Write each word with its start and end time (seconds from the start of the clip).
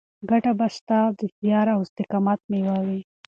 ګټه 0.29 0.51
به 0.57 0.67
ستا 0.77 0.99
د 1.19 1.21
زیار 1.39 1.67
او 1.75 1.79
استقامت 1.85 2.39
مېوه 2.51 2.77
وي. 2.87 3.01